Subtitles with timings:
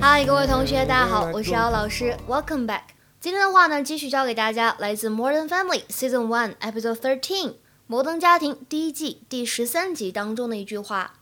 [0.00, 2.82] 嗨，各位同学，大家好，我是姚老师，Welcome back。
[3.18, 7.48] 今天的话呢，继续教给大家来自《Modern Family》Season One Episode Thirteen
[7.88, 11.14] 《摩登家庭》第一季第十三集当中的一句话。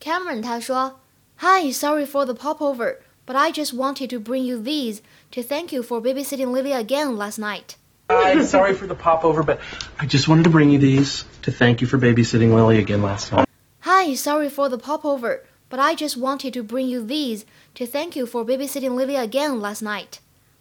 [0.00, 1.00] Cameron 他说
[1.40, 5.83] ：“Hi, sorry for the popover, but I just wanted to bring you these to thank you
[5.83, 7.77] for babysitting Lily again last night.”
[8.09, 9.59] I'm sorry for the popover, but
[9.99, 13.31] I just wanted to bring you these to thank you for babysitting Lily again last
[13.31, 13.47] night.
[13.81, 18.15] Hi, sorry for the popover, but I just wanted to bring you these to thank
[18.15, 20.19] you for babysitting Lily again last night.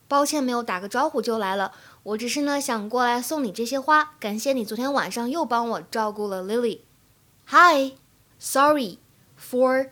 [0.08, 1.72] 抱歉，没有打个招呼就来了。
[2.02, 7.92] 我只是呢想过来送你这些花，感谢你昨天晚上又帮我照顾了 Lily。Hi,
[8.38, 8.98] sorry
[9.38, 9.88] for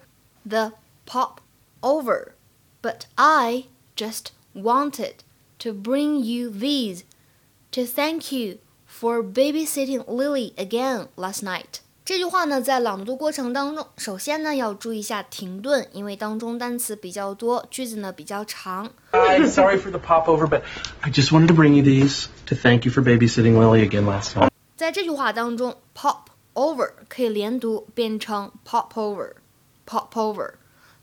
[0.46, 0.72] the
[1.06, 1.40] pop
[1.80, 2.32] over,
[2.82, 3.64] but I
[3.96, 5.16] just wanted
[5.58, 7.02] to bring you these
[7.72, 11.80] to thank you for babysitting Lily again last night。
[12.04, 18.92] 这句话呢，在朗读过程当中，首先呢要注意一下停顿，因为当中单词比较多，句子呢比较长。
[19.10, 20.62] I'm sorry for the popover, but
[21.00, 24.36] I just wanted to bring you these to thank you for babysitting Lily again last
[24.36, 24.50] night.
[24.76, 30.52] 在这句话当中，pop over 可以连读变成 pop over，pop over。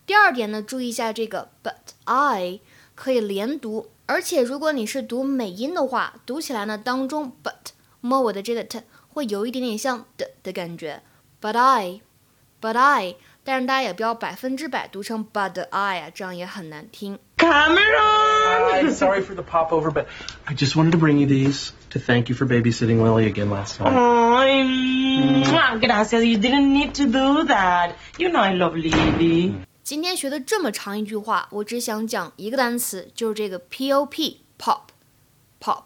[0.07, 1.73] 第二点呢，注意一下这个 but
[2.05, 2.59] I
[2.95, 11.01] 可以连读，而且如果你是读美音的话，读起来呢当中 but 末尾的这个 t 会有一点点像的的感觉。
[11.41, 17.19] But I，but I，但是大家也不要百分之百读成 but I 啊，这样也很难听。
[17.37, 18.93] I'm Cameron!
[18.93, 20.05] sorry for the popover, but
[20.45, 23.79] I just wanted to bring you these to thank you for babysitting Lily again last
[23.79, 23.93] night.
[23.93, 24.63] Ay,
[25.43, 26.23] mwah, gracias.
[26.23, 27.95] You didn't need to do that.
[28.17, 29.53] You know I love Lily.
[29.87, 34.79] 今天学的这么长一句话，我只想讲一个单词，就是这个 pop pop
[35.61, 35.83] pop。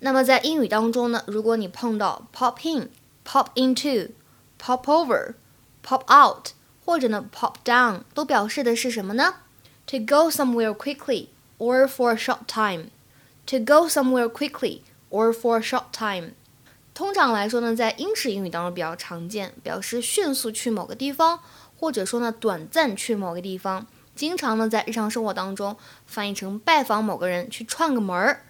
[0.00, 6.48] 那么在英语当中呢，如果你碰到 pop in、pop into、pop over、pop out，
[6.84, 9.34] 或者呢 pop down，都表示的是什么呢？
[9.86, 11.28] To go somewhere quickly
[11.58, 12.86] or for a short time.
[13.46, 14.80] To go somewhere quickly
[15.10, 16.32] or for a short time.
[16.94, 21.40] 通常来说呢，在英式英语当中比较常见，表示迅速去某个地方，
[21.79, 23.85] 或者说呢短暂去某个地方。
[24.15, 28.41] 经常呢在日常生活当中翻译成拜访某个人，去串个门儿。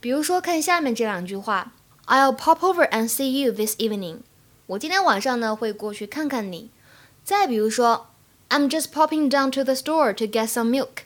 [0.00, 1.72] 比如说，看下面这两句话
[2.06, 4.18] ：I'll pop over and see you this evening。
[4.66, 6.70] 我今天晚上呢会过去看看你。
[7.24, 8.08] 再比如说
[8.50, 11.04] ，I'm just popping down to the store to get some milk。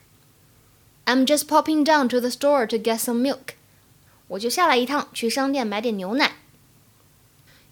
[1.05, 3.55] I'm just popping down to the store to get some milk。
[4.29, 6.37] 我就下来一趟，去商店买点牛奶。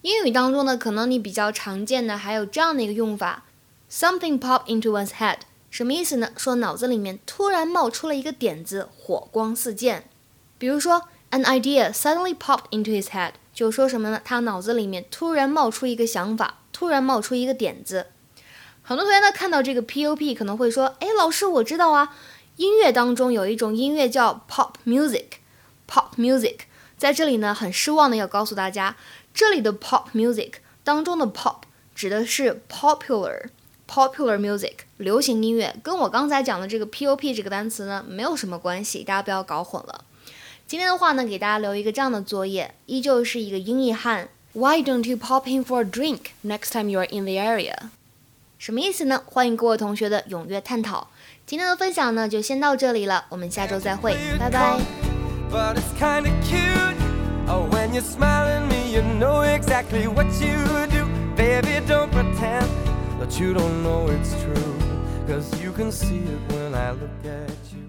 [0.03, 3.45] 英语当中呢，可能你比较常见的还有这样的一个用法
[3.91, 5.39] ：something pop into one's head，
[5.71, 6.31] 什么意思呢？
[6.37, 10.09] 说脑子里面突然冒出了一个点子，火光四溅。
[10.59, 14.21] 比如说，an idea suddenly popped into his head，就说什么呢？
[14.25, 18.07] 他脑子里面突然冒出一个想法，突然冒出一个点子。
[18.83, 22.17] 很多同学呢看到这个 pop 可能会说：“哎，老师，我知道啊，
[22.57, 26.61] 音乐当中有一种音乐叫 pop music，pop music。”
[26.97, 28.97] 在这里呢，很失望的要告诉大家，
[29.35, 31.59] 这里的 pop music 当中的 pop
[31.95, 33.51] 指的是 popular
[33.89, 40.05] popular music 流行音乐，跟我刚才讲的这个 pop 这个单词呢没有什么关系，大家不要搞混了。
[40.67, 44.29] 今天的话呢，给大家留一个这样的作业，依旧是一个英译汉。
[44.53, 47.75] Why don't you pop in for a drink next time you're in the area？
[48.59, 49.23] 什么意思呢？
[49.25, 51.09] 欢迎各位同学的踊跃探讨。
[51.47, 54.79] 今天的分享呢，就先到这里了，我们下周再会，拜拜。
[63.29, 64.75] But you don't know it's true.
[65.27, 67.88] Cause you can see it when I look at you.